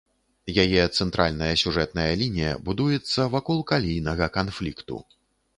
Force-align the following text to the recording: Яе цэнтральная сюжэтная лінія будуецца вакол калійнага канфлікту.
Яе 0.63 0.83
цэнтральная 0.97 1.49
сюжэтная 1.63 2.07
лінія 2.21 2.55
будуецца 2.71 3.29
вакол 3.37 3.63
калійнага 3.73 4.33
канфлікту. 4.39 5.03